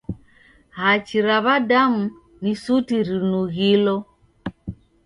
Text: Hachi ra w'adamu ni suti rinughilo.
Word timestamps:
Hachi 0.77 1.17
ra 1.25 1.37
w'adamu 1.45 2.03
ni 2.41 2.53
suti 2.63 2.95
rinughilo. 3.07 3.95